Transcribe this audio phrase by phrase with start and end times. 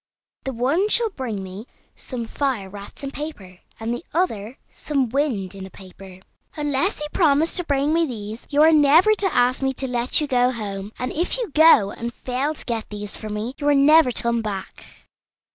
[0.45, 5.53] The one shall bring me some fire wrapped in paper, and the other some wind
[5.53, 6.21] in a paper.
[6.55, 10.19] Unless you promise to bring me these, you are never to ask me to let
[10.19, 13.67] you go home; and if you go, and fail to get these for me, you
[13.67, 15.05] are never to come back."